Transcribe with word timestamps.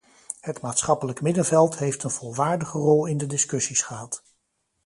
Het 0.39 0.61
maatschappelijk 0.61 1.21
middenveld 1.21 1.77
heeft 1.77 2.03
een 2.03 2.09
volwaardige 2.09 2.77
rol 2.77 3.05
in 3.05 3.17
de 3.17 3.25
discussies 3.27 3.81
gehad. 3.81 4.23